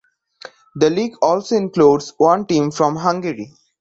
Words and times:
The 0.77 0.89
league 0.89 1.13
also 1.21 1.55
includes 1.55 2.15
one 2.17 2.47
team 2.47 2.71
from 2.71 2.95
Hungary. 2.95 3.53